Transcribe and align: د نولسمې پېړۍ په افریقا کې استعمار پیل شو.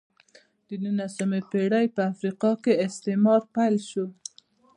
د 0.67 0.69
نولسمې 0.83 1.41
پېړۍ 1.49 1.85
په 1.95 2.01
افریقا 2.11 2.51
کې 2.63 2.81
استعمار 2.85 3.41
پیل 3.53 3.75
شو. 3.89 4.05